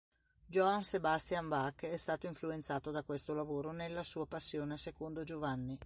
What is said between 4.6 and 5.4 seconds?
secondo